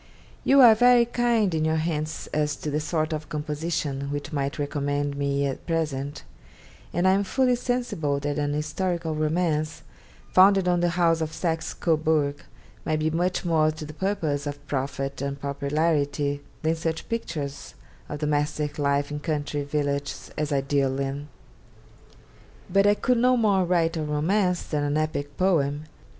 'You 0.43 0.61
are 0.61 0.73
very 0.73 1.05
kind 1.05 1.53
in 1.53 1.63
your 1.63 1.75
hints 1.75 2.25
as 2.33 2.55
to 2.55 2.71
the 2.71 2.79
sort 2.79 3.13
of 3.13 3.29
composition 3.29 4.09
which 4.11 4.33
might 4.33 4.57
recommend 4.57 5.15
me 5.15 5.45
at 5.45 5.67
present, 5.67 6.23
and 6.91 7.07
I 7.07 7.11
am 7.11 7.23
fully 7.23 7.55
sensible 7.55 8.19
that 8.21 8.39
an 8.39 8.53
historical 8.53 9.13
romance, 9.13 9.83
founded 10.33 10.67
on 10.67 10.79
the 10.79 10.89
House 10.97 11.21
of 11.21 11.31
Saxe 11.31 11.75
Cobourg, 11.75 12.37
might 12.83 12.97
be 12.97 13.11
much 13.11 13.45
more 13.45 13.69
to 13.69 13.85
the 13.85 13.93
purpose 13.93 14.47
of 14.47 14.65
profit 14.65 15.21
or 15.21 15.33
popularity 15.33 16.41
than 16.63 16.75
such 16.75 17.07
pictures 17.07 17.75
of 18.09 18.21
domestic 18.21 18.79
life 18.79 19.11
in 19.11 19.19
country 19.19 19.61
villages 19.63 20.31
as 20.35 20.51
I 20.51 20.61
deal 20.61 20.99
in. 20.99 21.27
But 22.73 22.87
I 22.87 22.95
could 22.95 23.19
no 23.19 23.37
more 23.37 23.65
write 23.65 23.97
a 23.97 24.01
romance 24.03 24.63
than 24.63 24.83
an 24.83 24.97
epic 24.97 25.37
poem. 25.37 25.83